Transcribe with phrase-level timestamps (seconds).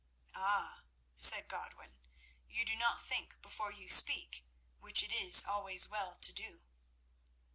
[0.33, 0.81] "Ah!"
[1.15, 1.99] said Godwin;
[2.47, 4.43] "you do not think before you speak,
[4.79, 6.63] which it is always well to do."